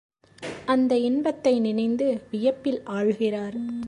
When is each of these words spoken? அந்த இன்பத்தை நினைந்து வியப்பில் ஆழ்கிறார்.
அந்த 0.65 0.97
இன்பத்தை 0.97 1.59
நினைந்து 1.59 2.21
வியப்பில் 2.31 2.81
ஆழ்கிறார். 2.85 3.57